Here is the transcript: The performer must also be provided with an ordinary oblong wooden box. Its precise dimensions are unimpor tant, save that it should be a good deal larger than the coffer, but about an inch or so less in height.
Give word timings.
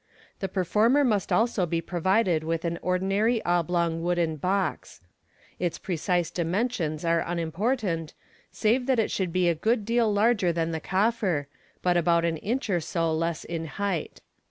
The 0.39 0.49
performer 0.49 1.03
must 1.03 1.31
also 1.31 1.67
be 1.67 1.79
provided 1.79 2.43
with 2.43 2.65
an 2.65 2.79
ordinary 2.81 3.39
oblong 3.45 4.01
wooden 4.01 4.35
box. 4.37 4.99
Its 5.59 5.77
precise 5.77 6.31
dimensions 6.31 7.05
are 7.05 7.21
unimpor 7.23 7.77
tant, 7.77 8.15
save 8.51 8.87
that 8.87 8.97
it 8.97 9.11
should 9.11 9.31
be 9.31 9.47
a 9.47 9.53
good 9.53 9.85
deal 9.85 10.11
larger 10.11 10.51
than 10.51 10.71
the 10.71 10.79
coffer, 10.79 11.47
but 11.83 11.97
about 11.97 12.25
an 12.25 12.37
inch 12.37 12.67
or 12.67 12.79
so 12.79 13.13
less 13.13 13.43
in 13.43 13.65
height. 13.77 14.21